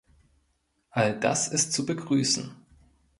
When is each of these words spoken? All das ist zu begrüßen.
All 0.89 1.19
das 1.19 1.47
ist 1.49 1.73
zu 1.73 1.85
begrüßen. 1.85 2.49